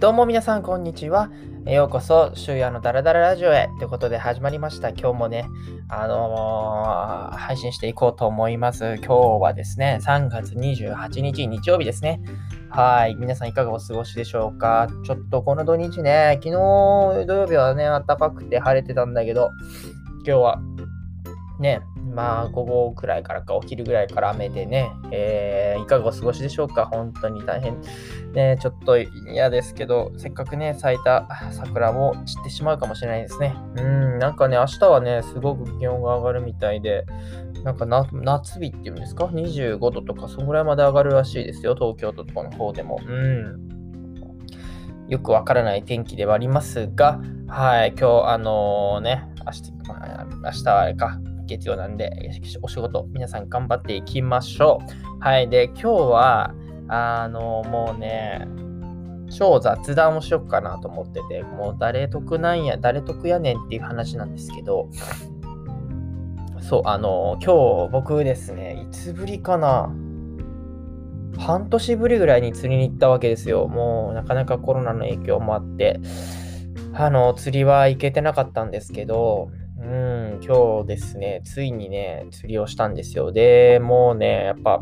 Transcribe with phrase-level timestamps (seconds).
[0.00, 1.30] どうも皆さん、こんにちは。
[1.66, 4.88] ようこそ、週夜のダラダララジオへということで始まりました。
[4.88, 5.44] 今日もね、
[5.90, 8.94] あのー、配信していこうと思います。
[8.94, 12.22] 今日はですね、3月28日日曜日ですね。
[12.70, 13.14] はい。
[13.16, 14.88] 皆さんいかがお過ごしでしょうか？
[15.04, 16.52] ちょっとこの土日ね、昨日
[17.26, 19.50] 土曜日はね、暖かくて晴れてたんだけど、
[20.24, 20.62] 今日は
[21.58, 21.82] ね、
[22.12, 26.86] まあ、午後くらいからか、お昼ぐらいから雨でね、えー、いかがお過ごしでしょうか？
[26.86, 27.80] 本当に大変、
[28.32, 33.54] ね、ちょっと嫌ですけど、せっかくね、咲いた桜も散ってしまうかもしれないですね。
[33.76, 37.06] うん、なんかね、明日はね、すごく気温が上がるみたいで、
[37.64, 42.98] なんか夏日っていうんですか ?25 度とか、そのぐらいまで上がるらしいですよ、東京都とかの方でも。
[43.06, 43.68] うん。
[45.08, 49.72] よくわからない天気ではありますが、はい、今日、あのー、ね、明日、
[50.44, 51.18] 明日あれか、
[51.50, 52.30] 月曜なんで、
[52.62, 54.80] お仕事、皆さん頑張っていきましょ
[55.18, 55.24] う。
[55.24, 55.48] はい。
[55.48, 56.54] で、今日は、
[56.88, 58.46] あの、もうね、
[59.36, 64.88] 超雑談をしよっかなと思ってて、もう誰得なんや、誰得やねんっていう話なんですけど、
[66.60, 69.92] そう、あの、今日僕ですね、いつぶりかな
[71.36, 73.66] 半年ぶりぐらいに釣りに行ったわけですよ。
[73.66, 76.00] もうなかなかコロナの影響もあって、
[76.92, 79.50] あの、釣りは行けてなかったんですけど、
[79.80, 83.32] うん、今日ですね、ついにね、釣りをしたんですよ。
[83.32, 84.80] で、もうね、やっぱ、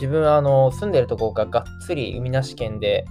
[0.00, 3.04] 自分、あの、住んでるとこががっつり海なし県で、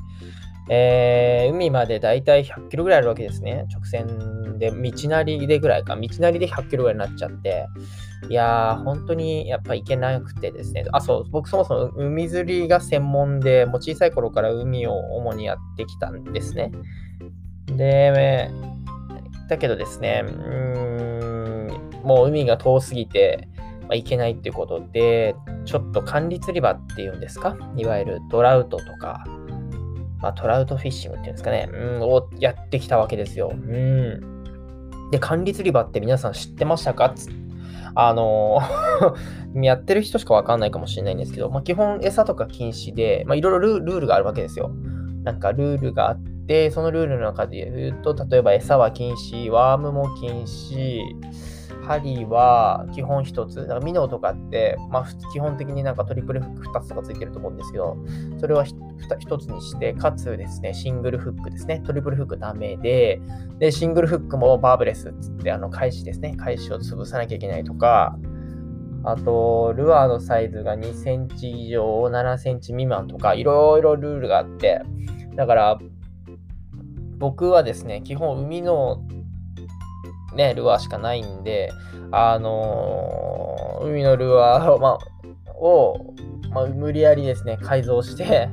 [0.70, 3.66] えー、海までだいたい100キロぐらいあるわけですね。
[3.70, 7.68] 直線で、道なりでぐらいか、道なりで100キロぐらいになっちゃって、
[8.30, 10.86] いやー、本当にやっぱ行けなくてですね。
[10.94, 16.72] あ、そう、僕そもそも海釣りが専門で、もう小さい頃から海を主にやってきたんですね。
[17.66, 18.50] で、
[19.52, 23.50] だけどですね、うーん、もう海が遠すぎて、
[23.82, 25.36] まあ、行けないっていうことで、
[25.66, 27.58] ちょっと管理釣り場っていうんですか？
[27.76, 29.26] いわゆるトラウトとか、
[30.22, 33.52] まあ、トラウトフィッシングっていうんですかね、うん、をやってきたわけですよ。
[33.54, 35.10] うん。
[35.12, 37.14] で、管理釣り場って皆さん知ってましたか？
[37.94, 38.62] あの
[39.62, 44.72] やってる人しかわかんないかもしれないんですけど、まあ、基本餌とか禁止で、まあ、いろいろルールがあるわけですよ。
[45.26, 51.02] なんかルールがあっで、そのルールの中で言うと、例えば餌は禁止、ワームも禁止、
[51.84, 53.56] 針は基本1つ。
[53.56, 57.98] だからミノーとかって、まあ、基本的になんかトリプルフック2つとかついてると思うんですけど、
[58.40, 61.82] それは 1, つにして、かつですね、シングルフックですね。
[61.86, 63.22] トリプルフックダメで、
[63.60, 66.36] で、シングルフックもバーブレスっつって、あの、返しですね。
[66.38, 68.18] 返しを潰さなきゃいけないとか、
[69.04, 74.82] あと、ルアーのサイズが2センチ以上、7センチ未満とか、いろいろルールがあって、
[75.36, 75.80] だから、
[77.22, 79.04] 僕はですね、基本海の
[80.36, 81.72] ね、ルアーしかないんで、
[82.12, 84.98] あのー、海のルアーを、ま、
[85.56, 86.16] を、
[86.50, 88.50] まあ、無理やりですね、改造して、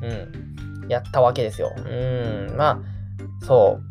[0.00, 1.70] うん、やったわけですよ。
[1.76, 2.80] うん、まあ、
[3.44, 3.90] そう。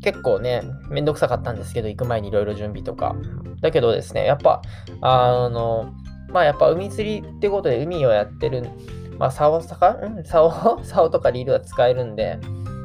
[0.00, 3.16] 結構ね、めんどくさかったんですけど、行く前にいろいろ準備とか。
[3.60, 4.62] だけどですね、やっぱ、
[5.00, 5.92] あの、
[6.30, 8.68] まあやっぱ海釣りってことで海をやってる
[9.18, 10.50] まあ、竿とか、うん、竿、
[10.84, 12.38] 竿とかリールが使えるんで、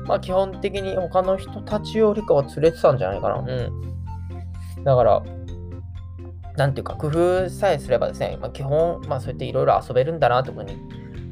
[0.06, 3.36] まあ、基本的に他の人たちよりかは釣れてたんじゃないかな。
[3.36, 4.84] うん。
[4.84, 5.22] だから、
[6.58, 10.78] なんていうか、工夫さえすればですね、まあ、基本、まあ、そうやっていろいろ遊べるんだなとに、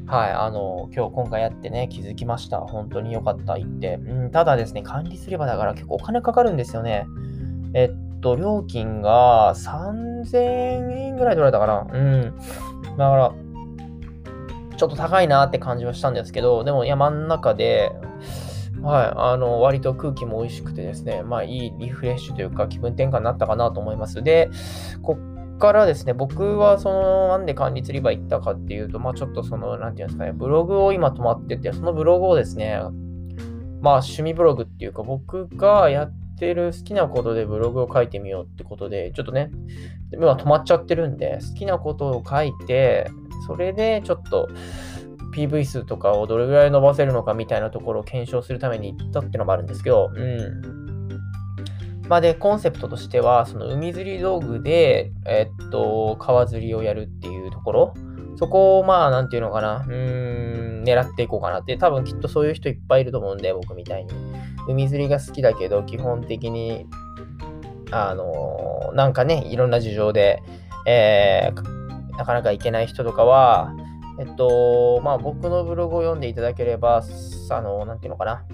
[0.06, 2.58] はい、あの、今日、今回やってね、気づきました。
[2.60, 3.94] 本当に良かった、行って。
[3.94, 7.06] うん、ただですね、管理すればだから結構お金かかるんですよね。
[7.74, 11.86] えっと、料金が3000円ぐらい取られたかな。
[11.90, 12.34] うん。
[12.98, 13.32] だから、
[14.82, 17.92] ちょっと高いなって感じはしたんですけど、でも山の中で、
[18.82, 24.24] はい、あの、割と空気も美味しくてですね、まあいいリフレッシュというか気分転換になったかなと思います。
[24.24, 24.50] で、
[25.00, 25.16] こ
[25.54, 32.80] っからですね、僕はその、なんで管理釣り場行ったかっていうと、まあちょっとその、なんていうんですかね、ブログを今止まってて、そのブログをですね、
[33.82, 39.52] まあ趣味ブログっていうか、僕がやってる好きなことでブログを書いてみようってことで、ちょっとね、
[40.12, 43.08] 今止まっちゃってるんで、好きなことを書いて、
[43.46, 44.48] それでちょっと
[45.32, 50.82] PV 数とかをどれぐらい伸ばせるのかみたいなところを検証するために行ったっていうのもあるんですけど、うん。
[52.08, 57.94] まあで、コンセプトとしては、その海釣り道具で、えっと、川釣りをやるっていうところ、
[58.36, 64.10] そこをまあ、なんていうのかな、うーん、狙っていこうかなって、多分きっとそういう人いっぱいいると思うんで、僕みたいに。
[64.68, 66.86] 海釣りが好きだけど、基本的に、
[67.90, 70.42] あのなんかね、いろんな事情で、
[70.86, 73.74] えー、なかなか行けない人とかは、
[74.18, 77.02] えっと、まあ僕のブログを読んでいただければ、
[77.50, 78.44] あの、なんていうのかな、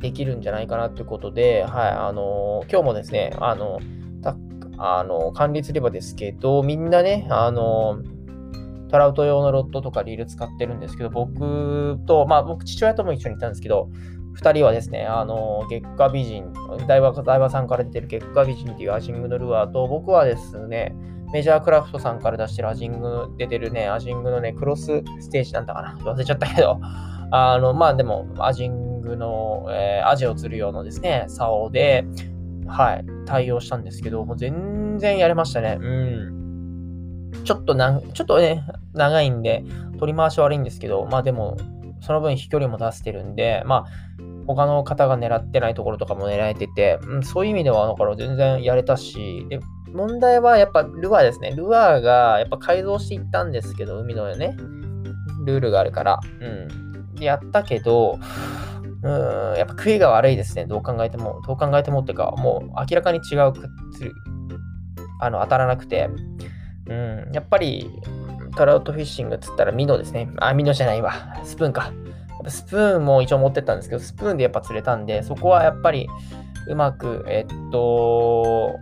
[0.00, 3.80] できるんじゃないかなということで、はい、あの、今日もですね、あの、
[4.22, 4.36] た
[4.78, 8.02] あの管理すればですけど、みんなね、あの、
[8.90, 13.88] トラウト用のロッドとかリール使ってるんですけど、僕と、まあ僕、父親とも一緒に行ったんですけど、
[14.36, 16.52] 2人はですね、あの、月下美人、
[16.86, 20.94] 大和大和さんから出てる月下美人っていうアジングのルアーと、僕はですね、
[21.32, 26.78] メジャークラフトさんから出してるアジング、出てるね、アジングのね、クロスステージなんだかな忘れちゃったけど、
[27.32, 32.04] あの、まあでも、アジングの、えー、アジを釣る用のですね、竿で、
[32.66, 35.78] はい、対応したんですけど、もう全然やれましたね。
[35.80, 37.32] うん。
[37.44, 39.64] ちょっとなちょっとね、長いんで、
[39.98, 41.56] 取り回し悪いんですけど、まあでも、
[42.00, 43.86] その分飛距離も出してるんで、まあ、
[44.46, 49.60] 他の方が狙ってないところとかも狙えてて、うん、そういう意味では、だから全然やれたし、で、
[49.92, 51.52] 問題はやっぱルアーですね。
[51.52, 54.56] ルアーがやっぱ改造していったんですけど、海のね、
[55.44, 56.20] ルールがあるから。
[56.40, 57.14] うん。
[57.14, 58.18] で、やったけど、
[59.02, 60.66] うん、やっぱ食いが悪いですね。
[60.66, 61.42] どう考えても。
[61.46, 63.62] どう考えてもっていうか、もう明らかに違うくっ
[63.92, 64.12] つ
[65.20, 66.08] あの、当たらなくて。
[66.88, 67.90] うん、やっぱり、
[68.56, 70.28] トラウトフィッシングっつったらミノですね。
[70.38, 71.12] あ、ミノじゃないわ。
[71.44, 71.92] スプーンか。
[72.48, 76.08] スプーンも一応持ってったんですけど、スプーンでやっぱ釣れたんで、そこはやっぱり
[76.66, 78.78] うまく、えっと、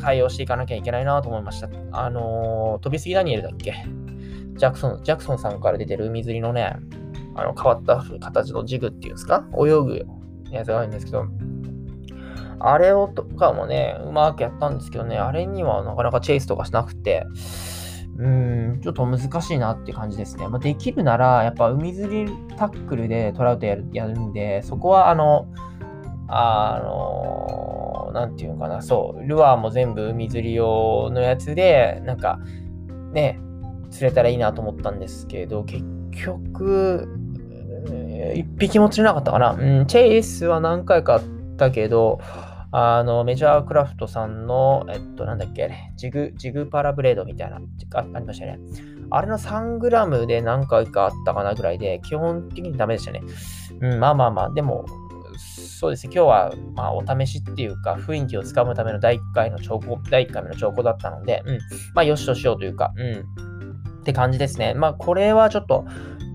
[0.00, 1.68] 対応していかなきゃいけないなと思いました。
[1.92, 3.74] あの飛びすぎダニエルだっけ？
[4.56, 6.76] ジャクソン、ジャクソンさんから出てる海釣りのね、
[7.34, 9.46] あの変わった形のジグっていうんですか？
[9.54, 10.06] 泳ぐ
[10.50, 11.26] やつがあるんですけど、
[12.58, 17.24] あれをとかもね、うまくやったんですけどね、あれにはなかなかチェイスとかしなくて、
[18.18, 20.46] うーん、ちょっと難しいなって感じですね。
[20.46, 25.46] まあ、できるなら、やっぱ海釣りタックルでトラウトやるやるんで、そこはあの、
[26.28, 27.69] あの、
[28.12, 32.38] なんていうのかな、そう、ルアーも全部海釣り用のやつで、なんか、
[33.12, 33.40] ね、
[33.90, 37.08] 釣れたらいいなと思ったんですけど、結局、
[38.34, 39.52] 一匹も釣れなかったかな。
[39.52, 41.22] うん、チェイスは何回かあっ
[41.56, 42.20] たけど、
[42.72, 47.56] あの、メジャークラフトさんの、えっと、なんだっけ、ジグ、ジグパラブレードみたいな、
[47.94, 48.58] あありましたね。
[49.10, 53.22] あれの 3g で何回かあったかなぐらいで、基本的にダメでしたね。
[53.80, 54.84] うん、まあまあまあ、でも、
[55.80, 61.58] そうですね、今日は、まあ、お試しっていうか、雰囲気をつかむための第1回の兆候、第1回目の兆候だったので、うん、
[61.94, 64.74] まあ、よしとしようというか、うん、って感じですね。
[64.74, 65.86] まあ、これはちょっと、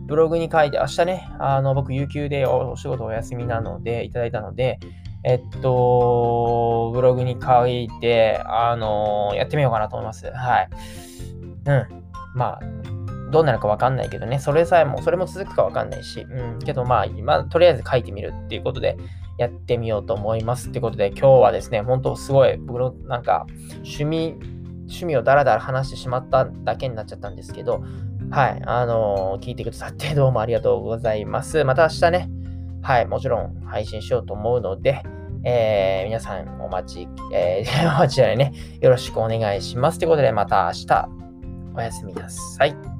[0.08, 4.80] ブログに書いて、明日ね、あの、僕、有給でお仕事お休みなので、いただいたので、
[5.24, 10.26] えっと、ブログに書いて、あのやってみようかなと思います。
[10.32, 10.70] はい。
[11.66, 12.04] うん。
[12.34, 12.60] まあ、
[13.32, 16.60] どうなるかわかんないけどね、それさえも、それも続くかわかんないし、うん。
[16.60, 18.98] けどまあ、今、とりあえず書いてみるっていうことで、
[19.38, 23.46] やってみようと思いますってことで、今日はですね、本当すごい、僕のなんか、
[23.78, 24.36] 趣味、
[24.88, 27.84] 趣味をダラダラ話してしまっただけになっちゃったんですけど、
[28.30, 31.64] はい、あのー、聞いてくださってどうもありがとうございます。
[31.64, 32.30] また明日ね、
[32.82, 35.04] はい、もちろん配信しようと思うので、
[35.44, 40.00] えー、皆さんお待ち、えー、 お待ちじゃないね、よろしくお願いします。
[40.00, 41.10] ということで、また明日、
[41.76, 42.95] おやすみなさい。